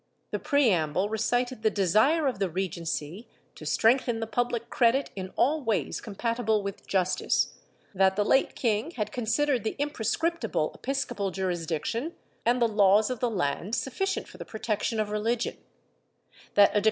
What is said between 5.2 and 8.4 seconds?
all ways compatible with justice; that the